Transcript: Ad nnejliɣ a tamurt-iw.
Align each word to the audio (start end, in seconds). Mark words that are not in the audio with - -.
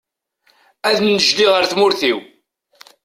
Ad 0.89 0.97
nnejliɣ 1.01 1.53
a 1.55 1.63
tamurt-iw. 1.69 2.19